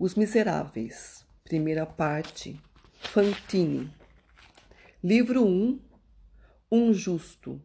Os 0.00 0.14
Miseráveis, 0.14 1.26
primeira 1.42 1.84
parte, 1.84 2.56
Fantine. 3.00 3.92
Livro 5.02 5.44
1, 5.44 5.80
Um 6.70 6.92
Justo, 6.92 7.60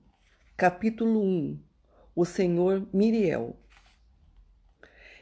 capítulo 0.57 1.21
1, 1.21 1.59
O 2.15 2.25
Senhor 2.25 2.87
Miriel. 2.91 3.55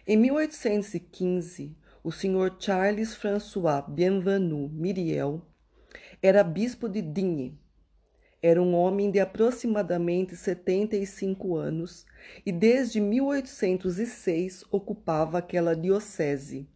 Em 0.08 0.16
1815, 0.16 1.76
o 2.02 2.14
senhor 2.14 2.56
Charles 2.58 3.14
François 3.14 3.84
Bienvenu 3.90 4.70
Miriel 4.70 5.46
era 6.24 6.46
bispo 6.46 6.88
de 6.88 7.02
Digne. 7.02 7.60
Era 8.42 8.62
um 8.62 8.74
homem 8.74 9.12
de 9.12 9.20
aproximadamente 9.20 10.38
75 10.38 11.58
anos 11.58 12.06
e 12.46 12.54
desde 12.54 13.02
1806 13.02 14.64
ocupava 14.72 15.40
aquela 15.40 15.76
diocese. 15.76 16.70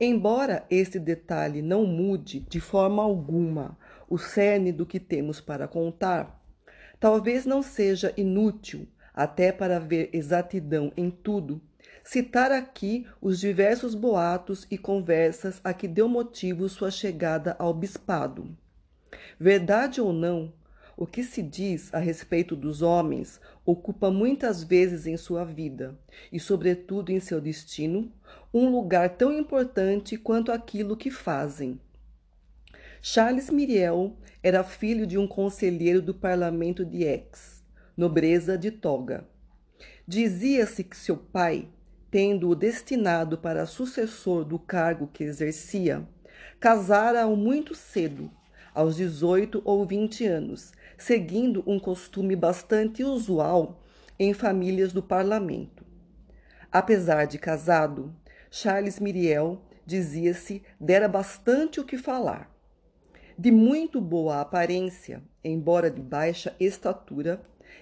Embora 0.00 0.66
este 0.68 0.98
detalhe 0.98 1.62
não 1.62 1.86
mude 1.86 2.40
de 2.40 2.60
forma 2.60 3.02
alguma 3.02 3.78
o 4.08 4.18
cerne 4.18 4.72
do 4.72 4.84
que 4.84 4.98
temos 4.98 5.40
para 5.40 5.68
contar, 5.68 6.42
talvez 6.98 7.46
não 7.46 7.62
seja 7.62 8.12
inútil, 8.16 8.88
até 9.14 9.52
para 9.52 9.78
ver 9.78 10.10
exatidão 10.12 10.92
em 10.96 11.10
tudo, 11.10 11.60
citar 12.02 12.50
aqui 12.50 13.06
os 13.20 13.38
diversos 13.38 13.94
boatos 13.94 14.66
e 14.70 14.76
conversas 14.76 15.60
a 15.62 15.72
que 15.72 15.86
deu 15.86 16.08
motivo 16.08 16.68
sua 16.68 16.90
chegada 16.90 17.54
ao 17.58 17.72
bispado. 17.72 18.56
Verdade 19.38 20.00
ou 20.00 20.12
não, 20.12 20.52
o 20.96 21.06
que 21.06 21.22
se 21.22 21.42
diz 21.42 21.92
a 21.92 21.98
respeito 21.98 22.54
dos 22.54 22.82
homens 22.82 23.40
ocupa 23.64 24.10
muitas 24.10 24.62
vezes 24.62 25.06
em 25.06 25.16
sua 25.16 25.44
vida, 25.44 25.98
e 26.30 26.38
sobretudo 26.38 27.10
em 27.10 27.20
seu 27.20 27.40
destino, 27.40 28.12
um 28.52 28.68
lugar 28.68 29.10
tão 29.10 29.32
importante 29.32 30.16
quanto 30.16 30.52
aquilo 30.52 30.96
que 30.96 31.10
fazem. 31.10 31.80
Charles 33.02 33.50
Miriel 33.50 34.16
era 34.42 34.64
filho 34.64 35.06
de 35.06 35.18
um 35.18 35.26
conselheiro 35.26 36.00
do 36.00 36.14
parlamento 36.14 36.84
de 36.84 37.06
Aix, 37.06 37.62
nobreza 37.96 38.56
de 38.56 38.70
toga. 38.70 39.26
Dizia-se 40.06 40.84
que 40.84 40.96
seu 40.96 41.16
pai, 41.16 41.68
tendo-o 42.10 42.54
destinado 42.54 43.38
para 43.38 43.66
sucessor 43.66 44.44
do 44.44 44.58
cargo 44.58 45.10
que 45.12 45.24
exercia, 45.24 46.06
casara-o 46.60 47.36
muito 47.36 47.74
cedo, 47.74 48.30
aos 48.74 48.96
18 48.96 49.62
ou 49.64 49.86
20 49.86 50.26
anos, 50.26 50.72
seguindo 50.98 51.62
um 51.66 51.78
costume 51.78 52.34
bastante 52.34 53.04
usual 53.04 53.80
em 54.18 54.34
famílias 54.34 54.92
do 54.92 55.02
parlamento. 55.02 55.84
Apesar 56.70 57.26
de 57.26 57.38
casado, 57.38 58.14
Charles 58.50 58.98
Miriel, 58.98 59.62
dizia-se, 59.86 60.62
dera 60.80 61.08
bastante 61.08 61.78
o 61.78 61.84
que 61.84 61.96
falar. 61.96 62.50
De 63.38 63.50
muito 63.50 64.00
boa 64.00 64.40
aparência, 64.40 65.22
embora 65.42 65.90
de 65.90 66.00
baixa 66.00 66.54
estatura, 66.58 67.40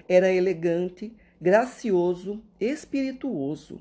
era 0.08 0.30
elegante, 0.30 1.14
gracioso, 1.40 2.42
espirituoso. 2.60 3.80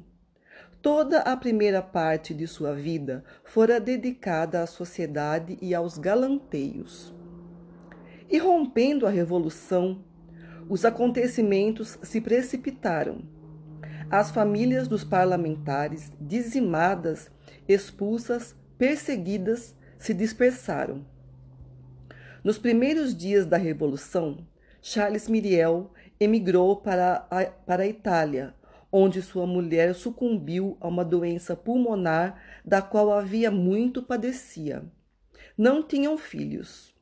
Toda 0.82 1.20
a 1.20 1.38
primeira 1.38 1.80
parte 1.80 2.34
de 2.34 2.48
sua 2.48 2.74
vida 2.74 3.24
fora 3.44 3.80
dedicada 3.80 4.64
à 4.64 4.66
sociedade 4.66 5.56
e 5.62 5.76
aos 5.76 6.00
galanteios. 6.00 7.14
E 8.28 8.40
rompendo 8.40 9.06
a 9.06 9.10
revolução, 9.12 10.04
os 10.68 10.84
acontecimentos 10.84 12.00
se 12.02 12.20
precipitaram. 12.20 13.22
As 14.10 14.32
famílias 14.32 14.88
dos 14.88 15.04
parlamentares, 15.04 16.12
dizimadas, 16.20 17.30
expulsas, 17.68 18.56
perseguidas, 18.76 19.76
se 20.00 20.16
dispersaram. 20.16 21.06
Nos 22.44 22.58
primeiros 22.58 23.16
dias 23.16 23.46
da 23.46 23.56
Revolução, 23.56 24.48
Charles 24.82 25.28
Miriel 25.28 25.94
emigrou 26.20 26.78
para 26.78 27.28
a, 27.30 27.46
para 27.46 27.84
a 27.84 27.88
Itália, 27.88 28.56
onde 28.92 29.22
sua 29.22 29.48
mulher 29.48 29.96
sucumbiu 29.96 30.78
a 30.82 30.88
uma 30.88 31.06
doença 31.06 31.56
pulmonar 31.56 32.42
da 32.66 32.82
qual 32.82 33.12
havia 33.12 33.50
muito 33.50 34.04
padecia. 34.04 34.84
Não 35.58 35.82
tinham 35.82 36.18
filhos. 36.18 36.94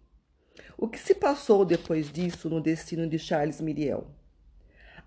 O 0.78 0.88
que 0.88 1.00
se 1.00 1.16
passou 1.16 1.66
depois 1.66 2.12
disso 2.12 2.50
no 2.50 2.62
destino 2.62 3.08
de 3.08 3.18
Charles 3.18 3.60
Miriel? 3.60 4.08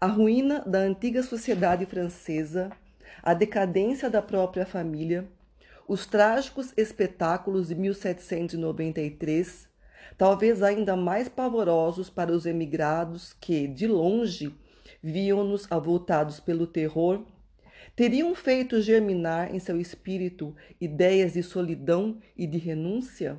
A 0.01 0.07
ruína 0.07 0.61
da 0.67 0.81
antiga 0.81 1.23
sociedade 1.23 1.87
francesa, 1.87 2.71
a 3.23 3.33
decadência 3.33 4.11
da 4.11 4.21
própria 4.21 4.67
família, 4.67 5.29
os 5.87 6.07
trágicos 6.07 6.73
espetáculos 6.77 7.69
de 7.69 7.75
1793, 7.75 9.69
talvez 10.19 10.63
ainda 10.63 10.97
mais 10.97 11.29
pavorosos 11.29 12.11
para 12.11 12.33
os 12.33 12.47
emigrados 12.47 13.33
que, 13.41 13.67
de 13.67 13.87
longe, 13.87 14.55
viam-nos 15.03 15.67
avultados 15.71 16.39
pelo 16.39 16.67
terror, 16.67 17.25
teriam 17.97 18.35
feito 18.35 18.81
germinar 18.81 19.55
em 19.55 19.59
seu 19.59 19.81
espírito 19.81 20.55
ideias 20.81 21.33
de 21.33 21.43
solidão 21.43 22.19
e 22.37 22.47
de 22.47 22.59
renúncia? 22.59 23.39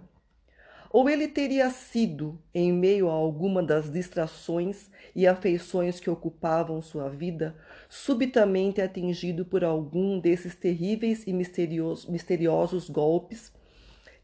Ou 0.92 1.10
ele 1.10 1.28
teria 1.28 1.72
sido, 1.72 2.40
em 2.54 2.72
meio 2.72 3.10
a 3.10 3.14
alguma 3.14 3.64
das 3.64 3.90
distrações 3.90 4.92
e 5.16 5.26
afeições 5.26 6.00
que 6.00 6.08
ocupavam 6.08 6.84
sua 6.84 7.10
vida, 7.10 7.56
subitamente 7.90 8.80
atingido 8.80 9.44
por 9.44 9.64
algum 9.64 10.20
desses 10.20 10.54
terríveis 10.54 11.26
e 11.26 11.34
misteriosos, 11.34 12.90
golpes 12.90 13.52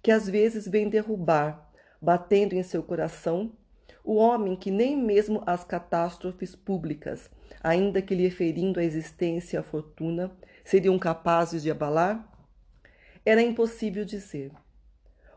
que 0.02 0.12
às 0.12 0.30
vezes 0.30 0.68
vêm 0.68 0.88
derrubar, 0.88 1.72
batendo 2.02 2.54
em 2.54 2.64
seu 2.64 2.82
coração, 2.84 3.52
o 4.10 4.16
homem 4.16 4.56
que 4.56 4.72
nem 4.72 4.98
mesmo 4.98 5.44
as 5.46 5.64
catástrofes 5.64 6.56
públicas, 6.56 7.30
ainda 7.62 8.02
que 8.02 8.16
lhe 8.16 8.32
ferindo 8.32 8.80
a 8.80 8.84
existência 8.84 9.56
e 9.56 9.60
a 9.60 9.62
fortuna, 9.62 10.36
seriam 10.64 10.98
capazes 10.98 11.62
de 11.62 11.70
abalar? 11.70 12.28
Era 13.24 13.40
impossível 13.44 14.04
dizer. 14.04 14.52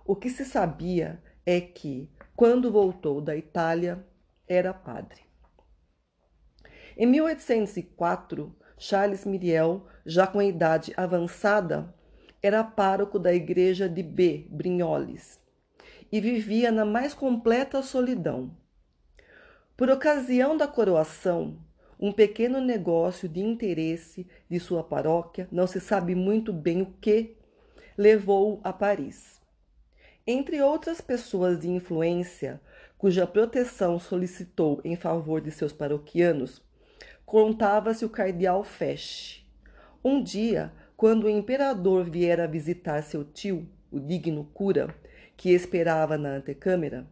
O 0.06 0.16
que 0.16 0.30
se 0.30 0.46
sabia 0.46 1.22
é 1.44 1.60
que, 1.60 2.10
quando 2.34 2.72
voltou 2.72 3.20
da 3.20 3.36
Itália, 3.36 4.02
era 4.48 4.72
padre. 4.72 5.20
Em 6.96 7.04
1804, 7.04 8.56
Charles 8.78 9.26
Miriel, 9.26 9.86
já 10.06 10.26
com 10.26 10.40
idade 10.40 10.94
avançada, 10.96 11.94
era 12.42 12.64
pároco 12.64 13.18
da 13.18 13.34
igreja 13.34 13.86
de 13.86 14.02
B. 14.02 14.46
Brignoles 14.48 15.38
e 16.10 16.20
vivia 16.22 16.72
na 16.72 16.86
mais 16.86 17.12
completa 17.12 17.82
solidão. 17.82 18.61
Por 19.82 19.90
ocasião 19.90 20.56
da 20.56 20.68
coroação, 20.68 21.58
um 21.98 22.12
pequeno 22.12 22.60
negócio 22.60 23.28
de 23.28 23.40
interesse 23.40 24.24
de 24.48 24.60
sua 24.60 24.84
paróquia, 24.84 25.48
não 25.50 25.66
se 25.66 25.80
sabe 25.80 26.14
muito 26.14 26.52
bem 26.52 26.82
o 26.82 26.94
que, 27.00 27.36
levou-o 27.98 28.60
a 28.62 28.72
Paris. 28.72 29.40
Entre 30.24 30.62
outras 30.62 31.00
pessoas 31.00 31.58
de 31.58 31.68
influência, 31.68 32.60
cuja 32.96 33.26
proteção 33.26 33.98
solicitou 33.98 34.80
em 34.84 34.94
favor 34.94 35.40
de 35.40 35.50
seus 35.50 35.72
paroquianos, 35.72 36.62
contava-se 37.26 38.04
o 38.04 38.08
cardeal 38.08 38.62
Fesch. 38.62 39.44
Um 40.04 40.22
dia, 40.22 40.72
quando 40.96 41.24
o 41.24 41.28
imperador 41.28 42.08
viera 42.08 42.46
visitar 42.46 43.02
seu 43.02 43.24
tio, 43.24 43.68
o 43.90 43.98
digno 43.98 44.44
cura, 44.54 44.94
que 45.36 45.50
esperava 45.50 46.16
na 46.16 46.36
antecâmara, 46.36 47.04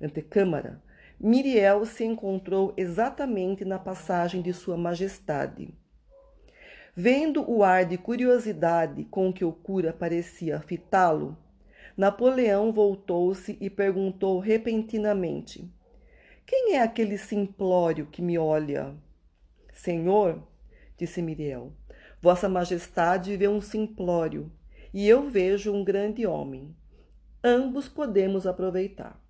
antecâmara, 0.00 0.80
Miriel 1.20 1.84
se 1.84 2.04
encontrou 2.04 2.72
exatamente 2.76 3.64
na 3.64 3.76
passagem 3.76 4.40
de 4.40 4.52
Sua 4.52 4.76
Majestade. 4.76 5.74
Vendo 6.94 7.44
o 7.50 7.64
ar 7.64 7.84
de 7.84 7.98
curiosidade 7.98 9.04
com 9.04 9.32
que 9.32 9.44
o 9.44 9.52
cura 9.52 9.92
parecia 9.92 10.60
fitá-lo, 10.60 11.36
Napoleão 11.96 12.72
voltou-se 12.72 13.58
e 13.60 13.68
perguntou 13.68 14.38
repentinamente: 14.38 15.68
Quem 16.46 16.76
é 16.76 16.82
aquele 16.82 17.18
simplório 17.18 18.06
que 18.06 18.22
me 18.22 18.38
olha? 18.38 18.94
Senhor, 19.72 20.40
disse 20.96 21.20
Miriel, 21.20 21.72
Vossa 22.22 22.48
Majestade 22.48 23.36
vê 23.36 23.48
um 23.48 23.60
simplório 23.60 24.52
e 24.94 25.08
eu 25.08 25.28
vejo 25.28 25.74
um 25.74 25.82
grande 25.82 26.24
homem. 26.24 26.76
Ambos 27.42 27.88
podemos 27.88 28.46
aproveitar. 28.46 29.20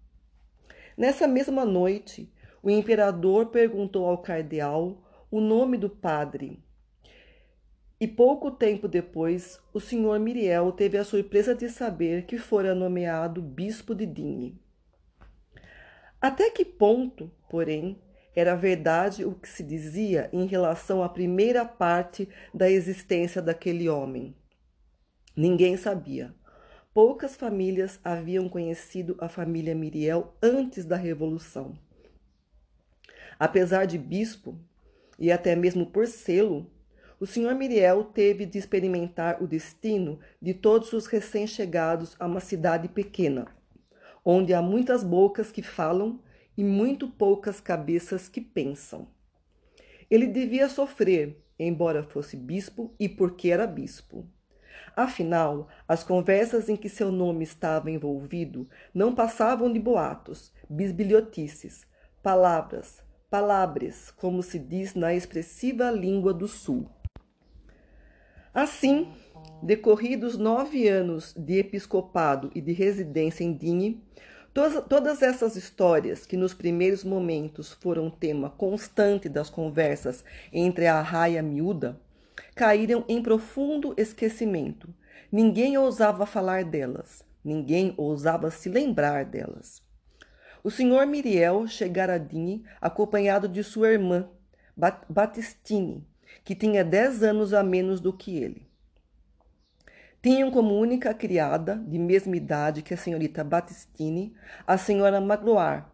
Nessa 0.99 1.27
mesma 1.27 1.65
noite, 1.65 2.31
o 2.63 2.69
imperador 2.69 3.47
perguntou 3.47 4.05
ao 4.05 4.19
cardeal 4.19 5.01
o 5.31 5.41
nome 5.41 5.79
do 5.79 5.89
padre 5.89 6.63
e 8.01 8.07
pouco 8.07 8.51
tempo 8.53 8.87
depois, 8.87 9.61
o 9.75 9.81
senhor 9.81 10.21
Miriel 10.21 10.71
teve 10.71 10.97
a 10.97 11.05
surpresa 11.05 11.53
de 11.53 11.69
saber 11.69 12.27
que 12.27 12.39
fora 12.39 12.73
nomeado 12.73 13.43
bispo 13.43 13.93
de 13.93 14.07
Digne. 14.07 14.61
Até 16.21 16.51
que 16.51 16.65
ponto, 16.65 17.29
porém, 17.51 18.01
era 18.37 18.55
verdade 18.55 19.25
o 19.25 19.35
que 19.35 19.49
se 19.49 19.65
dizia 19.65 20.29
em 20.33 20.47
relação 20.47 21.03
à 21.03 21.09
primeira 21.09 21.65
parte 21.65 22.29
da 22.55 22.71
existência 22.71 23.43
daquele 23.43 23.89
homem? 23.89 24.37
Ninguém 25.37 25.77
sabia. 25.77 26.33
Poucas 26.95 27.37
famílias 27.37 28.01
haviam 28.03 28.49
conhecido 28.49 29.17
a 29.21 29.29
família 29.29 29.75
Miriel 29.75 30.35
antes 30.43 30.85
da 30.85 30.97
Revolução. 30.97 31.79
Apesar 33.39 33.85
de 33.85 33.99
bispo, 33.99 34.59
e 35.19 35.31
até 35.31 35.55
mesmo 35.55 35.87
por 35.87 36.07
selo, 36.07 36.69
o 37.21 37.27
senhor 37.27 37.55
Miriel 37.55 38.05
teve 38.05 38.47
de 38.47 38.59
experimentar 38.59 39.43
o 39.43 39.47
destino 39.47 40.19
de 40.41 40.55
todos 40.55 40.93
os 40.93 41.07
recém-chegados 41.07 42.17
a 42.19 42.27
uma 42.27 42.41
cidade 42.41 42.89
pequena, 42.89 43.47
onde 44.25 44.55
há 44.55 44.63
muitas 44.63 45.05
bocas 45.05 45.53
que 45.53 45.63
falam 45.63 46.21
e 46.57 46.65
muito 46.65 47.09
poucas 47.09 47.61
cabeças 47.61 48.29
que 48.29 48.41
pensam. 48.41 49.09
Ele 50.11 50.27
devia 50.27 50.69
sofrer, 50.69 51.45
embora 51.59 52.03
fosse 52.03 52.37
bispo 52.37 52.95
e 52.99 53.09
porque 53.09 53.51
era 53.51 53.67
bispo. 53.67 54.27
Afinal, 54.97 55.69
as 55.87 56.03
conversas 56.03 56.69
em 56.69 56.77
que 56.77 56.89
seu 56.89 57.13
nome 57.13 57.45
estava 57.45 57.91
envolvido 57.91 58.69
não 58.93 59.15
passavam 59.15 59.73
de 59.73 59.79
boatos, 59.79 60.53
bisbilhotices, 60.69 61.87
palavras, 62.23 63.03
palabres, 63.31 64.11
como 64.11 64.43
se 64.43 64.59
diz 64.59 64.95
na 64.95 65.15
expressiva 65.15 65.91
língua 65.91 66.33
do 66.33 66.49
Sul. 66.49 66.89
Assim, 68.55 69.13
decorridos 69.63 70.37
nove 70.37 70.89
anos 70.89 71.35
de 71.37 71.59
episcopado 71.59 72.51
e 72.55 72.61
de 72.61 72.73
residência 72.73 73.45
em 73.45 73.53
Digne, 73.53 74.03
todas, 74.53 75.23
essas 75.23 75.55
histórias, 75.55 76.27
que 76.27 76.37
nos 76.37 76.55
primeiros 76.55 77.05
momentos 77.05 77.73
foram 77.73 78.11
tema 78.11 78.51
constante 78.51 79.29
das 79.29 79.49
conversas 79.49 80.25
entre 80.53 80.87
a 80.87 81.01
raia 81.01 81.43
miúda, 81.43 82.01
caíram 82.59 83.05
em 83.09 83.23
profundo 83.23 83.95
esquecimento. 83.97 84.93
Ninguém 85.31 85.79
ousava 85.79 86.27
falar 86.27 86.65
delas, 86.65 87.25
ninguém 87.45 87.95
ousava 87.97 88.51
se 88.51 88.69
lembrar 88.69 89.25
delas. 89.25 89.81
O 90.65 90.69
senhor 90.69 91.07
Miriel 91.07 91.69
chegara 91.69 92.15
a 92.15 92.19
Digne 92.19 92.65
acompanhado 92.81 93.49
de 93.49 93.63
sua 93.63 93.91
irmã, 93.91 94.29
Batistine, 95.09 96.05
que 96.43 96.57
tinha 96.57 96.85
dez 96.85 97.23
anos 97.23 97.55
a 97.55 97.63
menos 97.63 98.01
do 98.01 98.13
que 98.13 98.37
ele. 98.37 98.67
Tinham 100.21 100.51
como 100.51 100.75
única 100.75 101.15
criada, 101.15 101.77
de 101.87 101.97
mesma 101.97 102.37
idade 102.37 102.83
que 102.83 102.93
a 102.93 102.97
senhorita 102.97 103.45
Batistine, 103.45 104.35
a 104.67 104.77
senhora 104.77 105.21
Magloire, 105.21 105.85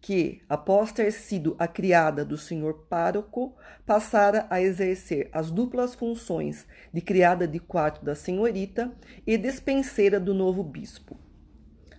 que, 0.00 0.40
após 0.48 0.92
ter 0.92 1.10
sido 1.12 1.56
a 1.58 1.66
criada 1.66 2.24
do 2.24 2.38
senhor 2.38 2.86
pároco, 2.88 3.56
passara 3.84 4.46
a 4.48 4.60
exercer 4.60 5.28
as 5.32 5.50
duplas 5.50 5.94
funções 5.94 6.66
de 6.92 7.00
criada 7.00 7.46
de 7.46 7.58
quarto 7.58 8.04
da 8.04 8.14
senhorita 8.14 8.92
e 9.26 9.36
despenseira 9.36 10.20
do 10.20 10.32
novo 10.32 10.62
bispo. 10.62 11.18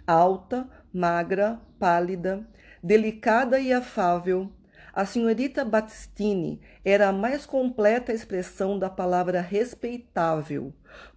Alta, 0.07 0.67
magra, 0.93 1.61
pálida, 1.77 2.47
delicada 2.81 3.59
e 3.59 3.71
afável, 3.71 4.51
a 4.93 5.05
senhorita 5.05 5.63
Battistini 5.63 6.59
era 6.83 7.09
a 7.09 7.13
mais 7.13 7.45
completa 7.45 8.11
expressão 8.11 8.79
da 8.79 8.89
palavra 8.89 9.39
respeitável, 9.39 10.73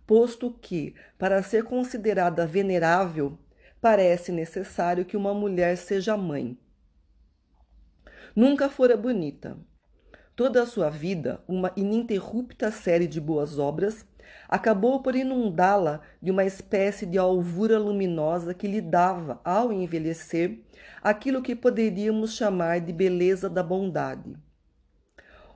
posto 0.07 0.51
que, 0.51 0.95
para 1.19 1.43
ser 1.43 1.65
considerada 1.65 2.47
venerável, 2.47 3.39
parece 3.81 4.31
necessário 4.31 5.05
que 5.05 5.17
uma 5.17 5.33
mulher 5.33 5.77
seja 5.77 6.17
mãe. 6.17 6.59
Nunca 8.35 8.71
fora 8.71 8.97
bonita. 8.97 9.59
Toda 10.35 10.63
a 10.63 10.67
sua 10.67 10.89
vida, 10.89 11.43
uma 11.47 11.71
ininterrupta 11.77 12.71
série 12.71 13.07
de 13.07 13.21
boas 13.21 13.59
obras, 13.59 14.07
acabou 14.49 15.03
por 15.03 15.15
inundá-la 15.15 16.01
de 16.21 16.31
uma 16.31 16.43
espécie 16.43 17.05
de 17.05 17.19
alvura 17.19 17.79
luminosa 17.79 18.55
que 18.55 18.67
lhe 18.67 18.81
dava, 18.81 19.39
ao 19.45 19.71
envelhecer, 19.71 20.61
aquilo 21.03 21.43
que 21.43 21.55
poderíamos 21.55 22.35
chamar 22.35 22.81
de 22.81 22.91
beleza 22.91 23.51
da 23.51 23.63
bondade. 23.63 24.35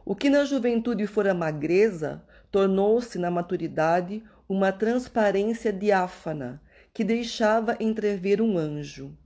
O 0.05 0.15
que 0.15 0.29
na 0.29 0.45
juventude 0.45 1.07
fora 1.07 1.33
magreza, 1.33 2.23
tornou-se 2.51 3.19
na 3.19 3.31
maturidade 3.31 4.23
uma 4.47 4.71
transparência 4.71 5.73
diáfana 5.73 6.61
que 6.93 7.03
deixava 7.03 7.75
entrever 7.81 8.43
um 8.43 8.59
anjo. 8.59 9.17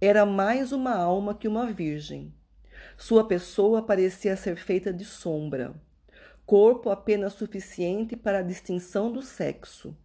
Era 0.00 0.24
mais 0.24 0.72
uma 0.72 0.94
alma 0.94 1.34
que 1.34 1.46
uma 1.46 1.66
virgem. 1.66 2.32
Sua 3.00 3.22
pessoa 3.22 3.80
parecia 3.80 4.36
ser 4.36 4.56
feita 4.56 4.92
de 4.92 5.04
sombra, 5.04 5.72
corpo 6.44 6.90
apenas 6.90 7.32
suficiente 7.32 8.16
para 8.16 8.40
a 8.40 8.42
distinção 8.42 9.12
do 9.12 9.22
sexo, 9.22 9.96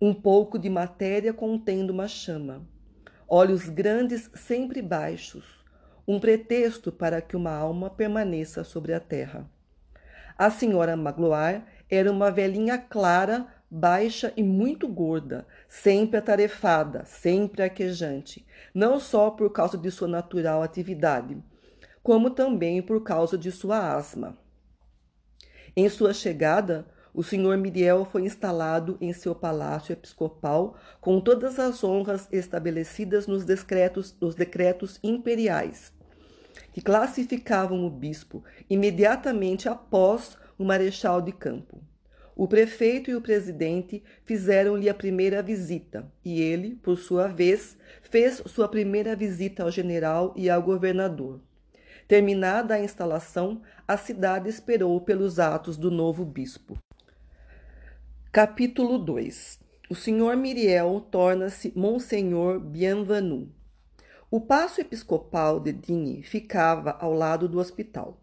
um 0.00 0.12
pouco 0.12 0.58
de 0.58 0.68
matéria 0.68 1.32
contendo 1.32 1.90
uma 1.90 2.08
chama, 2.08 2.66
olhos 3.28 3.68
grandes 3.68 4.28
sempre 4.34 4.82
baixos, 4.82 5.64
um 6.06 6.18
pretexto 6.18 6.90
para 6.90 7.22
que 7.22 7.36
uma 7.36 7.52
alma 7.52 7.88
permaneça 7.88 8.64
sobre 8.64 8.92
a 8.92 8.98
terra. 8.98 9.48
A 10.36 10.50
senhora 10.50 10.96
Magloire 10.96 11.62
era 11.88 12.10
uma 12.10 12.28
velhinha 12.28 12.76
clara, 12.76 13.46
baixa 13.70 14.32
e 14.36 14.42
muito 14.42 14.88
gorda, 14.88 15.46
sempre 15.68 16.18
atarefada, 16.18 17.04
sempre 17.04 17.62
arquejante, 17.62 18.44
não 18.74 18.98
só 18.98 19.30
por 19.30 19.52
causa 19.52 19.78
de 19.78 19.92
sua 19.92 20.08
natural 20.08 20.60
atividade, 20.60 21.40
como 22.04 22.28
também 22.28 22.82
por 22.82 23.02
causa 23.02 23.38
de 23.38 23.50
sua 23.50 23.96
asma. 23.96 24.36
Em 25.74 25.88
sua 25.88 26.12
chegada, 26.12 26.86
o 27.14 27.22
senhor 27.22 27.56
Miriel 27.56 28.04
foi 28.04 28.26
instalado 28.26 28.98
em 29.00 29.10
seu 29.14 29.34
palácio 29.34 29.94
episcopal 29.94 30.76
com 31.00 31.18
todas 31.18 31.58
as 31.58 31.82
honras 31.82 32.28
estabelecidas 32.30 33.26
nos 33.26 33.46
decretos, 33.46 34.14
nos 34.20 34.34
decretos 34.34 35.00
imperiais, 35.02 35.94
que 36.74 36.82
classificavam 36.82 37.86
o 37.86 37.90
bispo 37.90 38.44
imediatamente 38.68 39.66
após 39.66 40.36
o 40.58 40.64
marechal 40.64 41.22
de 41.22 41.32
campo. 41.32 41.82
O 42.36 42.46
prefeito 42.46 43.10
e 43.10 43.14
o 43.14 43.22
presidente 43.22 44.02
fizeram-lhe 44.24 44.90
a 44.90 44.94
primeira 44.94 45.42
visita, 45.42 46.12
e 46.22 46.42
ele, 46.42 46.74
por 46.82 46.98
sua 46.98 47.28
vez, 47.28 47.78
fez 48.02 48.42
sua 48.44 48.68
primeira 48.68 49.16
visita 49.16 49.62
ao 49.62 49.70
general 49.70 50.34
e 50.36 50.50
ao 50.50 50.60
governador. 50.60 51.40
Terminada 52.06 52.74
a 52.74 52.80
instalação, 52.80 53.62
a 53.88 53.96
cidade 53.96 54.46
esperou 54.50 55.00
pelos 55.00 55.38
atos 55.38 55.78
do 55.78 55.90
novo 55.90 56.22
bispo. 56.22 56.76
Capítulo 58.30 58.98
2 58.98 59.58
O 59.88 59.94
senhor 59.94 60.36
Miriel 60.36 61.00
torna-se 61.10 61.72
Monsenhor 61.74 62.60
Bienvenu. 62.60 63.50
O 64.30 64.38
paço 64.38 64.82
episcopal 64.82 65.58
de 65.58 65.72
Digne 65.72 66.22
ficava 66.22 66.90
ao 67.00 67.14
lado 67.14 67.48
do 67.48 67.58
hospital. 67.58 68.20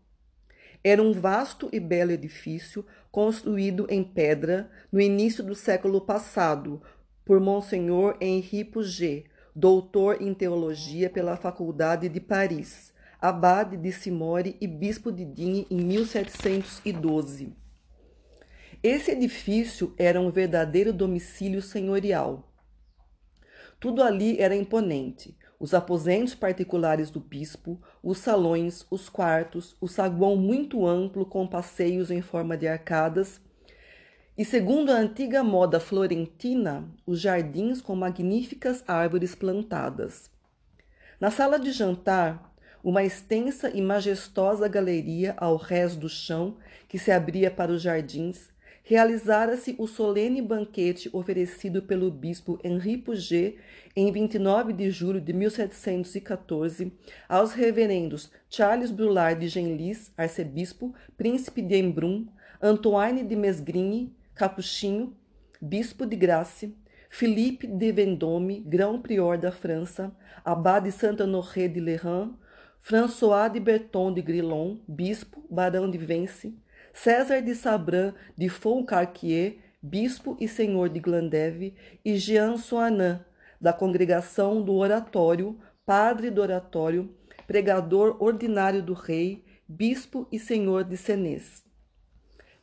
Era 0.84 1.02
um 1.02 1.12
vasto 1.12 1.68
e 1.74 1.80
belo 1.80 2.12
edifício 2.12 2.86
construído 3.12 3.88
em 3.90 4.04
pedra 4.04 4.70
no 4.92 5.02
início 5.02 5.44
do 5.44 5.56
século 5.56 6.02
passado 6.02 6.80
por 7.26 7.40
Monsenhor 7.40 8.16
Henri 8.22 8.64
Puget, 8.64 9.26
doutor 9.56 10.22
em 10.22 10.36
teologia 10.36 11.10
pela 11.10 11.36
Faculdade 11.36 12.08
de 12.08 12.20
Paris 12.20 12.91
abade 13.22 13.78
de 13.78 13.92
Simore 13.92 14.58
e 14.60 14.66
bispo 14.66 15.12
de 15.12 15.24
Digne 15.24 15.68
em 15.70 15.78
1712. 15.78 17.56
Esse 18.82 19.12
edifício 19.12 19.94
era 19.96 20.20
um 20.20 20.32
verdadeiro 20.32 20.92
domicílio 20.92 21.62
senhorial. 21.62 22.52
Tudo 23.80 24.02
ali 24.02 24.40
era 24.40 24.56
imponente. 24.56 25.38
Os 25.60 25.76
aposentos 25.76 26.34
particulares 26.34 27.12
do 27.12 27.20
bispo, 27.20 27.80
os 28.02 28.18
salões, 28.18 28.84
os 28.90 29.08
quartos, 29.08 29.78
o 29.80 29.88
saguão 29.88 30.36
muito 30.36 30.88
amplo 30.88 31.24
com 31.24 31.46
passeios 31.46 32.10
em 32.10 32.24
forma 32.24 32.58
de 32.58 32.68
arcadas 32.68 33.40
e, 34.36 34.44
segundo 34.44 34.90
a 34.90 34.96
antiga 34.96 35.44
moda 35.44 35.80
florentina, 35.80 36.92
os 37.06 37.22
jardins 37.22 37.80
com 37.80 37.96
magníficas 37.96 38.84
árvores 38.88 39.36
plantadas. 39.36 40.32
Na 41.20 41.30
sala 41.30 41.60
de 41.60 41.72
jantar, 41.72 42.51
uma 42.84 43.04
extensa 43.04 43.70
e 43.70 43.82
majestosa 43.82 44.68
galeria 44.68 45.34
ao 45.38 45.56
rés 45.56 45.96
do 45.96 46.10
chão 46.10 46.58
que 46.88 46.98
se 46.98 47.12
abria 47.12 47.52
para 47.52 47.72
os 47.72 47.82
jardins, 47.82 48.50
realizara-se 48.84 49.76
o 49.78 49.88
solene 49.88 50.42
banquete 50.42 51.10
oferecido 51.14 51.82
pelo 51.82 52.10
bispo 52.10 52.60
Henri 52.64 52.98
Puget 52.98 53.58
em 53.96 54.12
29 54.12 54.74
de 54.74 54.90
julho 54.90 55.22
de 55.22 55.32
1714 55.34 56.92
aos 57.30 57.54
reverendos 57.54 58.32
Charles 58.50 58.92
Brulard 58.92 59.40
de 59.40 59.48
Genlis, 59.48 60.12
arcebispo, 60.18 60.94
príncipe 61.18 61.62
de 61.62 61.78
Embrun, 61.78 62.28
Antoine 62.62 63.24
de 63.24 63.36
Mesgrigny, 63.36 64.14
capuchinho, 64.34 65.16
bispo 65.62 66.06
de 66.06 66.16
Grace, 66.16 66.76
Philippe 67.10 67.68
de 67.68 67.92
Vendôme, 67.92 68.62
grão-prior 68.62 69.38
da 69.38 69.52
França, 69.52 70.12
abade 70.44 70.92
Saint-Honoré 70.92 71.68
de 71.68 71.80
Lerins, 71.80 72.30
François 72.82 73.48
de 73.48 73.60
Berton 73.60 74.12
de 74.12 74.24
Grillon, 74.24 74.78
bispo, 74.88 75.46
barão 75.50 75.90
de 75.90 76.00
Vence, 76.00 76.52
César 76.92 77.40
de 77.40 77.54
Sabran 77.54 78.14
de 78.36 78.50
Foucarquier, 78.50 79.58
bispo 79.82 80.36
e 80.40 80.48
senhor 80.48 80.90
de 80.90 81.00
Glandeve, 81.00 81.76
e 82.04 82.18
Jean 82.18 82.58
Soanan, 82.58 83.24
da 83.62 83.72
congregação 83.72 84.64
do 84.64 84.74
oratório, 84.74 85.60
padre 85.86 86.32
do 86.32 86.42
oratório, 86.42 87.16
pregador 87.46 88.18
ordinário 88.20 88.82
do 88.82 88.94
rei, 88.94 89.46
bispo 89.68 90.28
e 90.32 90.40
senhor 90.40 90.84
de 90.84 90.98
Senês. 90.98 91.64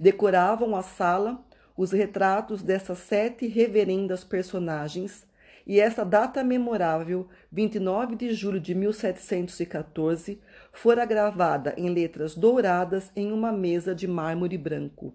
Decoravam 0.00 0.74
a 0.74 0.82
sala 0.82 1.46
os 1.76 1.92
retratos 1.92 2.60
dessas 2.60 2.98
sete 2.98 3.46
reverendas 3.46 4.24
personagens, 4.24 5.24
e 5.68 5.78
essa 5.78 6.02
data 6.02 6.42
memorável, 6.42 7.28
29 7.52 8.16
de 8.16 8.32
julho 8.32 8.58
de 8.58 8.74
1714, 8.74 10.40
fora 10.72 11.04
gravada 11.04 11.74
em 11.76 11.90
letras 11.90 12.34
douradas 12.34 13.12
em 13.14 13.30
uma 13.30 13.52
mesa 13.52 13.94
de 13.94 14.08
mármore 14.08 14.56
branco. 14.56 15.14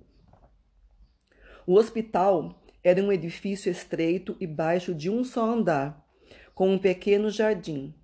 O 1.65 1.73
hospital 1.73 2.63
era 2.83 3.01
um 3.01 3.11
edifício 3.11 3.71
estreito 3.71 4.37
e 4.39 4.45
baixo 4.45 4.93
de 4.93 5.09
um 5.09 5.23
só 5.23 5.43
andar, 5.43 6.05
com 6.53 6.71
um 6.71 6.77
pequeno 6.77 7.31
jardim. 7.31 7.95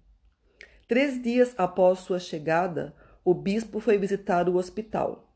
Três 0.88 1.22
dias 1.22 1.54
após 1.56 2.00
sua 2.00 2.18
chegada, 2.18 2.96
o 3.24 3.32
bispo 3.32 3.80
foi 3.80 4.00
visitar 4.00 4.50
o 4.50 4.56
hospital. 4.56 5.36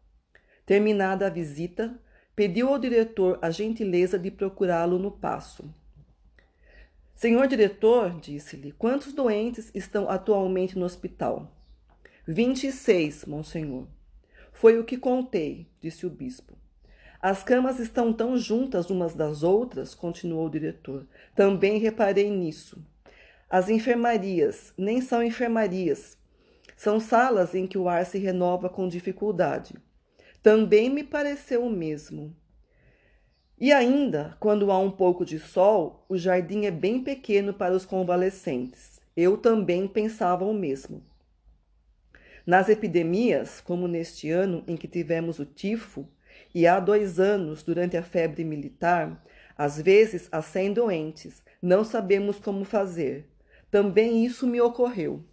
Terminada 0.65 1.27
a 1.27 1.29
visita, 1.29 1.95
pediu 2.35 2.69
ao 2.69 2.79
diretor 2.79 3.37
a 3.39 3.51
gentileza 3.51 4.17
de 4.17 4.31
procurá-lo 4.31 4.97
no 4.97 5.11
passo. 5.11 5.82
Senhor 7.15 7.47
diretor, 7.47 8.19
disse-lhe, 8.19 8.71
quantos 8.71 9.13
doentes 9.13 9.71
estão 9.73 10.09
atualmente 10.09 10.77
no 10.77 10.85
hospital? 10.85 11.55
Vinte 12.27 12.67
e 12.67 12.71
seis, 12.71 13.25
monsenhor. 13.25 13.87
Foi 14.51 14.77
o 14.77 14.83
que 14.83 14.97
contei, 14.97 15.67
disse 15.81 16.05
o 16.05 16.09
bispo. 16.09 16.57
As 17.21 17.41
camas 17.41 17.79
estão 17.79 18.11
tão 18.11 18.35
juntas 18.35 18.89
umas 18.89 19.15
das 19.15 19.43
outras, 19.43 19.95
continuou 19.95 20.47
o 20.47 20.49
diretor. 20.49 21.07
Também 21.33 21.77
reparei 21.79 22.29
nisso. 22.29 22.85
As 23.49 23.69
enfermarias 23.69 24.73
nem 24.77 24.99
são 24.99 25.23
enfermarias. 25.23 26.17
São 26.75 26.99
salas 26.99 27.55
em 27.55 27.65
que 27.65 27.77
o 27.77 27.87
ar 27.87 28.05
se 28.05 28.17
renova 28.17 28.67
com 28.67 28.89
dificuldade. 28.89 29.75
Também 30.41 30.89
me 30.89 31.03
pareceu 31.03 31.65
o 31.65 31.69
mesmo. 31.69 32.35
E 33.59 33.71
ainda, 33.71 34.35
quando 34.39 34.71
há 34.71 34.79
um 34.79 34.91
pouco 34.91 35.23
de 35.23 35.39
sol, 35.39 36.05
o 36.09 36.17
jardim 36.17 36.65
é 36.65 36.71
bem 36.71 37.03
pequeno 37.03 37.53
para 37.53 37.75
os 37.75 37.85
convalescentes. 37.85 38.99
Eu 39.15 39.37
também 39.37 39.87
pensava 39.87 40.43
o 40.43 40.53
mesmo. 40.53 41.03
Nas 42.45 42.67
epidemias, 42.67 43.61
como 43.61 43.87
neste 43.87 44.29
ano 44.29 44.63
em 44.67 44.75
que 44.75 44.87
tivemos 44.87 45.39
o 45.39 45.45
tifo, 45.45 46.07
e 46.53 46.67
há 46.67 46.79
dois 46.79 47.19
anos, 47.19 47.63
durante 47.63 47.95
a 47.95 48.03
febre 48.03 48.43
militar, 48.43 49.23
às 49.57 49.79
vezes 49.79 50.29
cem 50.43 50.73
doentes, 50.73 51.41
não 51.61 51.83
sabemos 51.83 52.39
como 52.39 52.65
fazer. 52.65 53.29
Também 53.71 54.25
isso 54.25 54.45
me 54.45 54.59
ocorreu. 54.59 55.23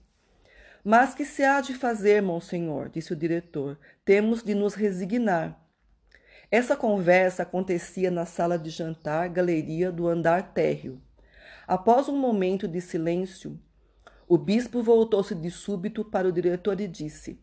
Mas 0.84 1.14
que 1.14 1.24
se 1.24 1.42
há 1.42 1.60
de 1.60 1.74
fazer, 1.74 2.22
monsenhor? 2.22 2.88
disse 2.88 3.12
o 3.12 3.16
diretor. 3.16 3.78
Temos 4.04 4.42
de 4.42 4.54
nos 4.54 4.74
resignar. 4.74 5.58
Essa 6.50 6.76
conversa 6.76 7.45
acontecia 7.45 8.11
na 8.11 8.26
sala 8.26 8.59
de 8.59 8.71
jantar, 8.71 9.28
galeria 9.28 9.92
do 9.92 10.09
andar 10.09 10.52
térreo. 10.52 11.00
Após 11.64 12.09
um 12.09 12.16
momento 12.16 12.66
de 12.66 12.80
silêncio, 12.80 13.57
o 14.26 14.37
bispo 14.37 14.83
voltou-se 14.83 15.33
de 15.33 15.49
súbito 15.49 16.04
para 16.04 16.26
o 16.26 16.33
diretor 16.33 16.80
e 16.80 16.88
disse: 16.88 17.38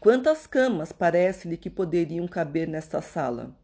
Quantas 0.00 0.44
camas 0.44 0.90
parece-lhe 0.90 1.56
que 1.56 1.70
poderiam 1.70 2.26
caber 2.26 2.66
nesta 2.66 3.00
sala? 3.00 3.56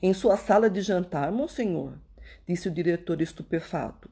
Em 0.00 0.14
sua 0.14 0.38
sala 0.38 0.70
de 0.70 0.80
jantar, 0.80 1.30
monsenhor, 1.30 1.98
disse 2.46 2.68
o 2.68 2.72
diretor 2.72 3.20
estupefato. 3.20 4.08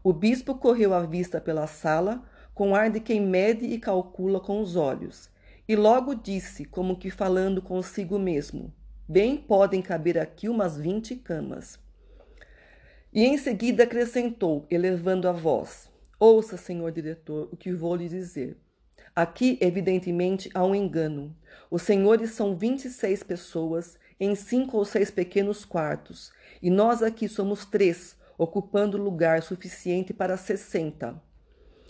O 0.00 0.12
bispo 0.12 0.54
correu 0.54 0.94
a 0.94 1.04
vista 1.04 1.40
pela 1.40 1.66
sala, 1.66 2.22
com 2.54 2.76
ar 2.76 2.88
de 2.88 3.00
quem 3.00 3.20
mede 3.20 3.64
e 3.64 3.80
calcula 3.80 4.38
com 4.38 4.60
os 4.60 4.76
olhos, 4.76 5.28
e 5.66 5.74
logo 5.74 6.14
disse, 6.14 6.64
como 6.64 6.96
que 6.96 7.10
falando 7.10 7.62
consigo 7.62 8.18
mesmo: 8.18 8.72
Bem 9.08 9.36
podem 9.36 9.80
caber 9.80 10.18
aqui 10.18 10.48
umas 10.48 10.76
vinte 10.76 11.16
camas. 11.16 11.78
E 13.12 13.24
em 13.24 13.38
seguida 13.38 13.84
acrescentou, 13.84 14.66
elevando 14.70 15.28
a 15.28 15.32
voz: 15.32 15.90
Ouça, 16.18 16.56
senhor 16.56 16.90
diretor, 16.92 17.48
o 17.52 17.56
que 17.56 17.72
vou 17.72 17.96
lhe 17.96 18.08
dizer. 18.08 18.58
Aqui, 19.14 19.58
evidentemente, 19.60 20.50
há 20.54 20.64
um 20.64 20.74
engano. 20.74 21.36
Os 21.70 21.82
senhores 21.82 22.30
são 22.30 22.56
vinte 22.56 22.86
e 22.86 22.90
seis 22.90 23.22
pessoas 23.22 23.98
em 24.18 24.34
cinco 24.34 24.76
ou 24.76 24.84
seis 24.84 25.10
pequenos 25.10 25.64
quartos, 25.64 26.32
e 26.62 26.70
nós 26.70 27.02
aqui 27.02 27.28
somos 27.28 27.64
três, 27.64 28.16
ocupando 28.38 28.96
lugar 28.96 29.42
suficiente 29.42 30.12
para 30.12 30.36
sessenta. 30.36 31.20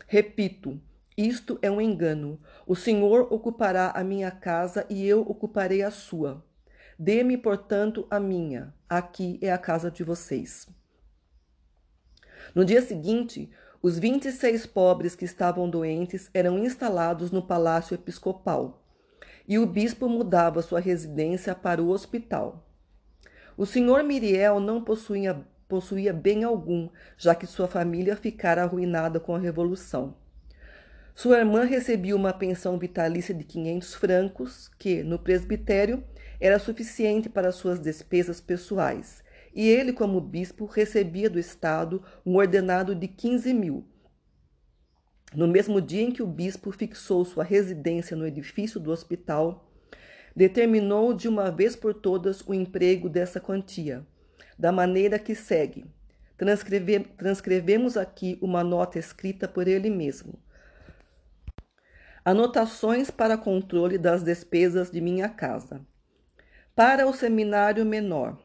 Repito, 0.06 0.80
isto 1.16 1.58
é 1.62 1.70
um 1.70 1.80
engano. 1.80 2.40
O 2.66 2.74
Senhor 2.74 3.32
ocupará 3.32 3.90
a 3.90 4.02
minha 4.02 4.30
casa 4.30 4.84
e 4.88 5.06
eu 5.06 5.20
ocuparei 5.20 5.82
a 5.82 5.90
sua. 5.90 6.44
Dê-me, 6.98 7.36
portanto, 7.36 8.06
a 8.10 8.18
minha. 8.18 8.74
Aqui 8.88 9.38
é 9.42 9.52
a 9.52 9.58
casa 9.58 9.90
de 9.90 10.02
vocês. 10.02 10.68
No 12.54 12.64
dia 12.64 12.82
seguinte, 12.82 13.50
os 13.82 13.98
26 13.98 14.66
pobres 14.66 15.14
que 15.14 15.24
estavam 15.24 15.68
doentes 15.68 16.30
eram 16.32 16.58
instalados 16.58 17.30
no 17.30 17.42
palácio 17.42 17.94
episcopal 17.94 18.82
e 19.46 19.58
o 19.58 19.66
bispo 19.66 20.08
mudava 20.08 20.62
sua 20.62 20.80
residência 20.80 21.54
para 21.54 21.82
o 21.82 21.90
hospital. 21.90 22.66
O 23.56 23.66
senhor 23.66 24.02
Miriel 24.02 24.58
não 24.58 24.82
possuía 24.82 25.46
possuía 25.68 26.12
bem 26.12 26.44
algum, 26.44 26.88
já 27.16 27.34
que 27.34 27.46
sua 27.46 27.66
família 27.66 28.16
ficara 28.16 28.62
arruinada 28.62 29.18
com 29.18 29.34
a 29.34 29.38
Revolução. 29.38 30.14
Sua 31.14 31.38
irmã 31.38 31.62
recebia 31.64 32.16
uma 32.16 32.32
pensão 32.32 32.76
vitalícia 32.76 33.32
de 33.32 33.44
500 33.44 33.94
francos, 33.94 34.68
que, 34.76 35.04
no 35.04 35.16
presbitério, 35.16 36.02
era 36.40 36.58
suficiente 36.58 37.28
para 37.28 37.52
suas 37.52 37.78
despesas 37.78 38.40
pessoais, 38.40 39.22
e 39.54 39.68
ele, 39.68 39.92
como 39.92 40.20
bispo, 40.20 40.66
recebia 40.66 41.30
do 41.30 41.38
Estado 41.38 42.02
um 42.26 42.34
ordenado 42.34 42.96
de 42.96 43.06
15 43.06 43.54
mil. 43.54 43.86
No 45.32 45.46
mesmo 45.46 45.80
dia 45.80 46.02
em 46.02 46.10
que 46.10 46.22
o 46.22 46.26
bispo 46.26 46.72
fixou 46.72 47.24
sua 47.24 47.44
residência 47.44 48.16
no 48.16 48.26
edifício 48.26 48.80
do 48.80 48.90
hospital, 48.90 49.72
determinou 50.34 51.14
de 51.14 51.28
uma 51.28 51.48
vez 51.48 51.76
por 51.76 51.94
todas 51.94 52.40
o 52.40 52.52
emprego 52.52 53.08
dessa 53.08 53.40
quantia, 53.40 54.04
da 54.58 54.72
maneira 54.72 55.16
que 55.16 55.36
segue. 55.36 55.84
Transcreve, 56.36 57.00
transcrevemos 57.16 57.96
aqui 57.96 58.36
uma 58.42 58.64
nota 58.64 58.98
escrita 58.98 59.46
por 59.46 59.68
ele 59.68 59.88
mesmo. 59.88 60.43
Anotações 62.26 63.10
para 63.10 63.36
controle 63.36 63.98
das 63.98 64.22
despesas 64.22 64.90
de 64.90 64.98
minha 64.98 65.28
casa. 65.28 65.82
Para 66.74 67.06
o 67.06 67.12
seminário 67.12 67.84
menor, 67.84 68.38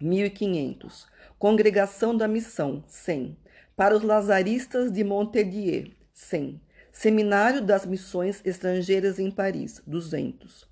1500. 0.00 1.06
Congregação 1.38 2.16
da 2.16 2.26
Missão, 2.26 2.82
100. 2.88 3.38
Para 3.76 3.96
os 3.96 4.02
lazaristas 4.02 4.90
de 4.90 5.04
Montedier, 5.04 5.92
100. 6.12 6.60
Seminário 6.90 7.62
das 7.62 7.86
Missões 7.86 8.40
Estrangeiras 8.44 9.20
em 9.20 9.30
Paris, 9.30 9.80
200. 9.86 10.68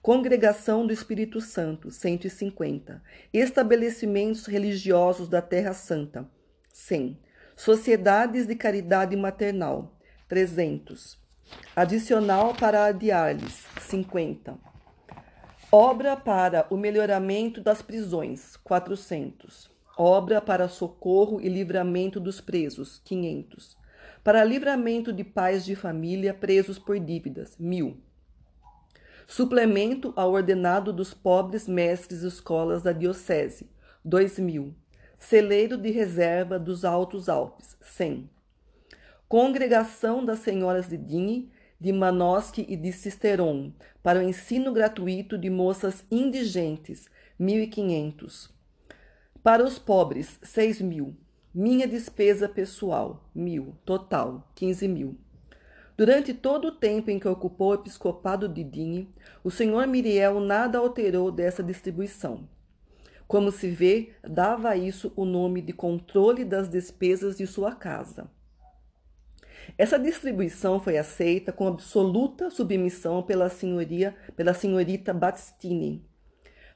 Congregação 0.00 0.86
do 0.86 0.92
Espírito 0.92 1.40
Santo, 1.40 1.90
150. 1.90 3.02
Estabelecimentos 3.32 4.46
religiosos 4.46 5.28
da 5.28 5.42
Terra 5.42 5.72
Santa, 5.72 6.30
100. 6.72 7.18
Sociedades 7.56 8.46
de 8.46 8.54
Caridade 8.54 9.16
Maternal, 9.16 9.98
300. 10.28 11.21
Adicional 11.74 12.54
para 12.54 12.84
a 12.84 12.92
diálise, 12.92 13.64
50. 13.80 14.58
Obra 15.70 16.16
para 16.16 16.66
o 16.70 16.76
melhoramento 16.76 17.60
das 17.60 17.80
prisões, 17.80 18.56
400. 18.58 19.70
Obra 19.96 20.40
para 20.40 20.68
socorro 20.68 21.40
e 21.40 21.48
livramento 21.48 22.20
dos 22.20 22.40
presos, 22.40 23.00
500. 23.04 23.76
Para 24.22 24.44
livramento 24.44 25.12
de 25.12 25.24
pais 25.24 25.64
de 25.64 25.74
família 25.74 26.34
presos 26.34 26.78
por 26.78 26.98
dívidas, 26.98 27.56
1000 27.58 28.12
Suplemento 29.26 30.12
ao 30.14 30.32
ordenado 30.32 30.92
dos 30.92 31.14
pobres 31.14 31.66
mestres 31.66 32.22
escolas 32.22 32.82
da 32.82 32.92
Diocese, 32.92 33.70
2000. 34.04 34.74
Celeiro 35.18 35.78
de 35.78 35.90
reserva 35.90 36.58
dos 36.58 36.84
Altos 36.84 37.30
Alpes, 37.30 37.76
100. 37.80 38.28
Congregação 39.32 40.22
das 40.22 40.40
Senhoras 40.40 40.86
de 40.86 40.98
Digne, 40.98 41.50
de 41.80 41.90
Manosque 41.90 42.66
e 42.68 42.76
de 42.76 42.92
Cisteron, 42.92 43.72
para 44.02 44.18
o 44.18 44.22
ensino 44.22 44.74
gratuito 44.74 45.38
de 45.38 45.48
moças 45.48 46.04
indigentes, 46.10 47.08
1.500. 47.40 48.50
Para 49.42 49.64
os 49.64 49.78
pobres, 49.78 50.38
6 50.42 50.82
mil. 50.82 51.16
Minha 51.54 51.88
despesa 51.88 52.46
pessoal, 52.46 53.26
mil. 53.34 53.74
Total, 53.86 54.46
15 54.54 54.86
mil. 54.86 55.16
Durante 55.96 56.34
todo 56.34 56.68
o 56.68 56.72
tempo 56.72 57.10
em 57.10 57.18
que 57.18 57.26
ocupou 57.26 57.70
o 57.70 57.74
episcopado 57.76 58.46
de 58.46 58.62
Digne, 58.62 59.08
o 59.42 59.50
senhor 59.50 59.86
Miriel 59.86 60.40
nada 60.40 60.76
alterou 60.76 61.32
dessa 61.32 61.62
distribuição. 61.62 62.46
Como 63.26 63.50
se 63.50 63.70
vê, 63.70 64.12
dava 64.22 64.68
a 64.68 64.76
isso 64.76 65.10
o 65.16 65.24
nome 65.24 65.62
de 65.62 65.72
controle 65.72 66.44
das 66.44 66.68
despesas 66.68 67.38
de 67.38 67.46
sua 67.46 67.74
casa. 67.74 68.28
Essa 69.78 69.98
distribuição 69.98 70.80
foi 70.80 70.98
aceita 70.98 71.52
com 71.52 71.66
absoluta 71.66 72.50
submissão 72.50 73.22
pela 73.22 73.48
senhoria, 73.48 74.14
pela 74.36 74.54
senhorita 74.54 75.12
Battistini. 75.12 76.04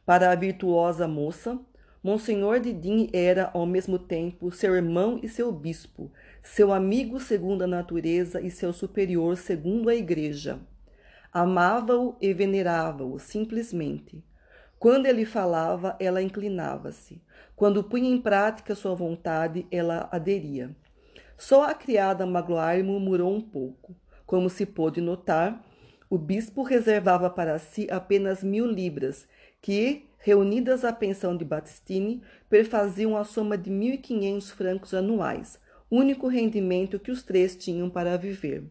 Para 0.05 0.31
a 0.31 0.35
virtuosa 0.35 1.09
moça, 1.09 1.59
Monsenhor 2.02 2.61
Didin 2.61 3.11
era, 3.12 3.50
ao 3.52 3.66
mesmo 3.66 3.99
tempo, 3.99 4.52
seu 4.52 4.76
irmão 4.76 5.19
e 5.23 5.28
seu 5.28 5.50
bispo, 5.50 6.12
seu 6.43 6.73
amigo 6.73 7.19
segundo 7.19 7.62
a 7.62 7.66
natureza 7.66 8.40
e 8.40 8.49
seu 8.49 8.73
superior 8.73 9.37
segundo 9.37 9.88
a 9.88 9.95
igreja. 9.95 10.61
Amava-o 11.33 12.16
e 12.21 12.33
venerava-o 12.33 13.19
simplesmente. 13.19 14.25
Quando 14.78 15.07
ele 15.07 15.25
falava, 15.25 15.97
ela 15.99 16.23
inclinava-se. 16.23 17.21
Quando 17.57 17.83
punha 17.83 18.09
em 18.09 18.21
prática 18.21 18.75
sua 18.75 18.95
vontade, 18.95 19.66
ela 19.71 20.09
aderia. 20.12 20.76
Só 21.38 21.64
a 21.64 21.75
criada 21.75 22.25
Magloire 22.25 22.83
murmurou 22.83 23.35
um 23.35 23.40
pouco. 23.40 23.95
Como 24.25 24.49
se 24.49 24.64
pôde 24.64 25.00
notar, 25.00 25.64
o 26.09 26.16
bispo 26.16 26.62
reservava 26.62 27.28
para 27.28 27.59
si 27.59 27.87
apenas 27.90 28.43
mil 28.43 28.66
libras, 28.66 29.28
que, 29.61 30.09
reunidas 30.19 30.85
à 30.85 30.93
pensão 30.93 31.37
de 31.37 31.45
Battistini, 31.45 32.23
perfaziam 32.49 33.16
a 33.16 33.25
soma 33.25 33.59
de 33.59 33.71
1.500 33.71 34.50
francos 34.50 34.95
anuais, 34.95 35.61
único 35.90 36.26
rendimento 36.26 36.99
que 36.99 37.11
os 37.11 37.23
três 37.23 37.55
tinham 37.55 37.90
para 37.90 38.16
viver. 38.16 38.64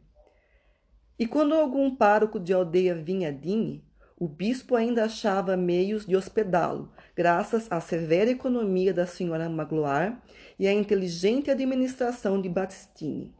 E 1.18 1.26
quando 1.26 1.54
algum 1.54 1.96
pároco 1.96 2.40
de 2.40 2.52
aldeia 2.52 2.96
vinha 2.96 3.30
a 3.30 3.32
Digne, 3.32 3.85
o 4.18 4.28
bispo 4.28 4.76
ainda 4.76 5.06
achava 5.06 5.58
meios 5.58 6.06
de 6.06 6.16
hospedá-lo, 6.16 6.90
graças 7.16 7.72
à 7.72 7.82
severa 7.82 8.32
economia 8.32 8.94
da 8.94 9.06
senhora 9.06 9.50
Magloire 9.50 10.16
e 10.58 10.68
à 10.68 10.74
inteligente 10.74 11.52
administração 11.52 12.42
de 12.42 12.48
Battistini. 12.48 13.36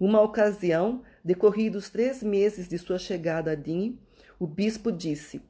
Uma 0.00 0.20
ocasião, 0.20 1.02
decorridos 1.24 1.88
três 1.88 2.22
meses 2.22 2.68
de 2.68 2.78
sua 2.78 2.98
chegada 2.98 3.52
a 3.52 3.54
Digne, 3.54 4.00
o 4.38 4.46
bispo 4.46 4.90
disse: 4.90 5.42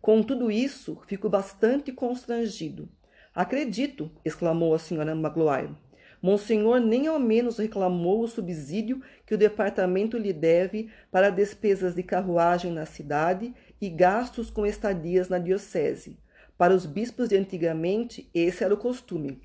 com 0.00 0.22
tudo 0.22 0.50
isso, 0.50 0.98
fico 1.06 1.28
bastante 1.28 1.92
constrangido. 1.92 2.88
Acredito, 3.34 4.10
exclamou 4.24 4.74
a 4.74 4.78
senhora 4.78 5.14
Magloire. 5.14 5.74
Monsenhor 6.20 6.80
nem 6.80 7.06
ao 7.06 7.18
menos 7.18 7.58
reclamou 7.58 8.22
o 8.22 8.28
subsídio 8.28 9.00
que 9.24 9.34
o 9.34 9.38
departamento 9.38 10.18
lhe 10.18 10.32
deve 10.32 10.90
para 11.10 11.30
despesas 11.30 11.94
de 11.94 12.02
carruagem 12.02 12.72
na 12.72 12.84
cidade 12.84 13.54
e 13.80 13.88
gastos 13.88 14.50
com 14.50 14.66
estadias 14.66 15.28
na 15.28 15.38
diocese. 15.38 16.18
Para 16.56 16.74
os 16.74 16.84
bispos 16.86 17.28
de 17.28 17.36
antigamente, 17.36 18.28
esse 18.34 18.64
era 18.64 18.74
o 18.74 18.78
costume. 18.78 19.40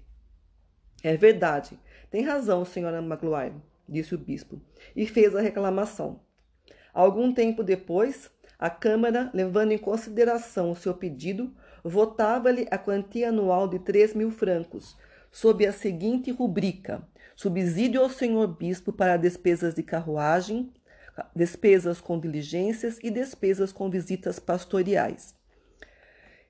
É 1.03 1.15
verdade. 1.15 1.80
Tem 2.10 2.24
razão, 2.24 2.65
senhora 2.65 3.01
Magloire, 3.01 3.56
disse 3.88 4.15
o 4.15 4.18
bispo, 4.18 4.62
e 4.96 5.06
fez 5.06 5.36
a 5.36 5.42
reclamação. 5.42 6.22
Algum 6.94 7.34
tempo 7.34 7.63
depois, 7.63 8.32
a 8.58 8.70
Câmara, 8.70 9.30
levando 9.34 9.72
em 9.72 9.77
consideração 9.77 10.72
o 10.72 10.75
seu 10.75 10.94
pedido, 10.94 11.53
votava-lhe 11.84 12.68
a 12.72 12.77
quantia 12.77 13.30
anual 13.30 13.68
de 13.68 13.80
três 13.80 14.13
mil 14.13 14.32
francos, 14.32 14.96
sob 15.34 15.66
a 15.66 15.74
seguinte 15.74 16.32
rubrica: 16.32 17.02
subsídio 17.36 18.00
ao 18.00 18.10
senhor 18.10 18.48
bispo 18.48 18.94
para 18.94 19.18
despesas 19.18 19.74
de 19.74 19.82
carruagem, 19.82 20.72
despesas 21.36 22.00
com 22.00 22.20
diligências 22.20 23.00
e 23.04 23.10
despesas 23.10 23.72
com 23.72 23.90
visitas 23.90 24.38
pastoriais. 24.38 25.36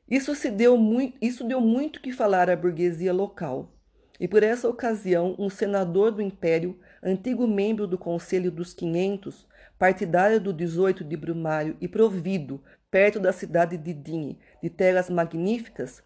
Isso, 0.08 0.36
se 0.36 0.52
deu 0.52 0.78
muito, 0.78 1.18
isso 1.22 1.46
deu 1.46 1.62
muito 1.62 2.02
que 2.02 2.12
falar 2.12 2.50
à 2.50 2.56
burguesia 2.58 3.14
local, 3.14 3.72
e 4.20 4.28
por 4.28 4.44
essa 4.44 4.68
ocasião 4.68 5.34
um 5.40 5.50
senador 5.50 6.12
do 6.12 6.22
Império, 6.22 6.78
antigo 7.02 7.48
membro 7.48 7.88
do 7.88 7.98
Conselho 7.98 8.52
dos 8.52 8.74
Quinhentos, 8.74 9.48
partidário 9.80 10.42
do 10.42 10.52
18 10.52 11.06
de 11.06 11.16
Brumário 11.16 11.78
e 11.80 11.88
provido, 11.88 12.62
perto 12.92 13.20
da 13.20 13.32
cidade 13.32 13.78
de 13.78 13.94
Digne, 13.94 14.40
de 14.62 14.70
terras 14.70 15.10
magníficas, 15.10 16.04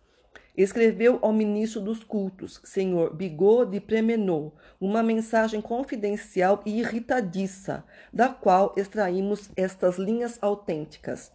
escreveu 0.58 1.20
ao 1.22 1.32
ministro 1.32 1.80
dos 1.80 2.04
cultos, 2.04 2.60
senhor 2.63 3.15
Bigot 3.15 3.70
de 3.70 3.80
Premenot, 3.80 4.54
uma 4.82 5.04
mensagem 5.04 5.62
confidencial 5.62 6.63
e 6.65 6.80
irritadiça, 6.80 7.84
da 8.12 8.28
qual 8.30 8.74
extraímos 8.76 9.52
estas 9.56 10.00
linhas 10.00 10.39
autênticas. 10.41 11.32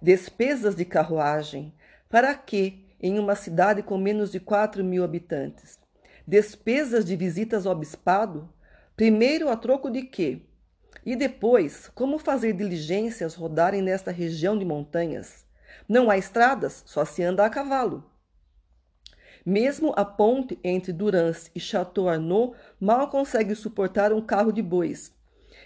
Despesas 0.00 0.74
de 0.74 0.86
carruagem. 0.86 1.74
Para 2.08 2.34
que, 2.34 2.86
em 3.00 3.18
uma 3.18 3.34
cidade 3.34 3.82
com 3.82 3.98
menos 3.98 4.32
de 4.32 4.40
quatro 4.40 4.82
mil 4.82 5.04
habitantes? 5.04 5.78
Despesas 6.26 7.04
de 7.04 7.14
visitas 7.14 7.66
ao 7.66 7.74
bispado? 7.74 8.48
Primeiro, 8.96 9.50
a 9.50 9.56
troco 9.56 9.90
de 9.90 10.02
quê? 10.02 10.40
E 11.04 11.14
depois, 11.14 11.88
como 11.94 12.18
fazer 12.18 12.54
diligências 12.54 13.34
rodarem 13.34 13.82
nesta 13.82 14.10
região 14.10 14.58
de 14.58 14.64
montanhas? 14.64 15.44
Não 15.86 16.10
há 16.10 16.16
estradas, 16.16 16.82
só 16.86 17.04
se 17.04 17.22
anda 17.22 17.44
a 17.44 17.50
cavalo. 17.50 18.15
Mesmo 19.46 19.92
a 19.96 20.04
ponte 20.04 20.58
entre 20.64 20.92
Durance 20.92 21.52
e 21.54 21.60
Château 21.60 22.08
Arnaud 22.08 22.56
mal 22.80 23.08
consegue 23.08 23.54
suportar 23.54 24.12
um 24.12 24.20
carro 24.20 24.50
de 24.50 24.60
bois. 24.60 25.14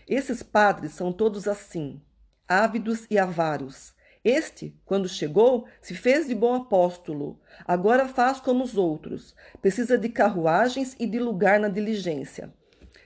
Esses 0.07 0.43
padres 0.43 0.93
são 0.93 1.11
todos 1.11 1.49
assim, 1.49 1.99
ávidos 2.47 3.07
e 3.11 3.19
avaros. 3.19 3.95
Este, 4.23 4.79
quando 4.85 5.09
chegou, 5.09 5.67
se 5.81 5.95
fez 5.95 6.27
de 6.29 6.35
bom 6.35 6.55
apóstolo. 6.55 7.41
Agora 7.67 8.07
faz 8.07 8.39
como 8.39 8.63
os 8.63 8.77
outros. 8.77 9.35
Precisa 9.63 9.97
de 9.97 10.11
carruagens 10.11 10.95
e 11.01 11.07
de 11.07 11.19
lugar 11.19 11.59
na 11.59 11.71
diligência. 11.71 12.53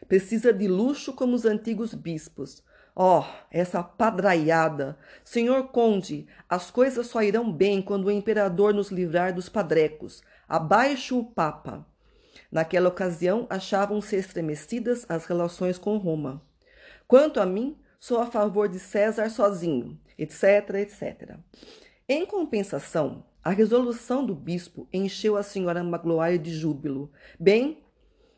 Precisa 0.09 0.53
de 0.53 0.67
luxo 0.67 1.13
como 1.13 1.37
os 1.37 1.45
antigos 1.45 1.95
bispos. 1.95 2.65
Oh, 2.97 3.25
essa 3.51 3.83
padraiada! 3.83 4.97
Senhor 5.25 5.69
Conde, 5.69 6.27
as 6.49 6.71
coisas 6.71 7.07
só 7.07 7.23
irão 7.23 7.53
bem 7.53 7.81
quando 7.81 8.07
o 8.07 8.11
imperador 8.11 8.75
nos 8.75 8.91
livrar 8.91 9.33
dos 9.33 9.49
padrecos. 9.49 10.23
Abaixo 10.55 11.19
o 11.19 11.25
Papa! 11.25 11.85
Naquela 12.49 12.89
ocasião, 12.89 13.45
achavam-se 13.51 14.15
estremecidas 14.15 15.05
as 15.09 15.27
relações 15.27 15.79
com 15.79 15.97
Roma. 15.97 16.41
Quanto 17.09 17.41
a 17.41 17.45
mim, 17.45 17.77
sou 17.99 18.21
a 18.21 18.27
favor 18.27 18.69
de 18.69 18.79
César 18.79 19.29
sozinho, 19.31 19.99
etc, 20.17 20.75
etc. 20.77 21.39
Em 22.09 22.25
compensação, 22.25 23.25
a 23.43 23.51
resolução 23.51 24.25
do 24.25 24.33
bispo 24.33 24.87
encheu 24.93 25.37
a 25.37 25.43
senhora 25.43 25.83
Magloire 25.83 26.39
de 26.39 26.55
júbilo. 26.55 27.11
Bem, 27.37 27.83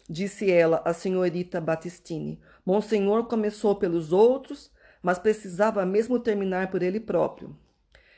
disse 0.09 0.51
ela 0.51 0.81
à 0.87 0.95
senhorita 0.95 1.61
Battistini. 1.61 2.41
Monsenhor 2.65 3.25
começou 3.25 3.77
pelos 3.77 4.11
outros, 4.11 4.73
mas 5.03 5.19
precisava 5.19 5.85
mesmo 5.85 6.19
terminar 6.19 6.71
por 6.71 6.83
ele 6.83 6.99
próprio. 6.99 7.55